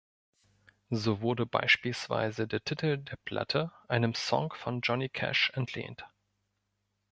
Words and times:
So 0.89 1.21
wurde 1.21 1.45
beispielsweise 1.45 2.47
der 2.47 2.63
Titel 2.63 2.97
der 2.97 3.17
Platte 3.17 3.71
einem 3.87 4.15
Song 4.15 4.51
von 4.57 4.81
Johnny 4.81 5.09
Cash 5.09 5.51
entlehnt. 5.53 6.05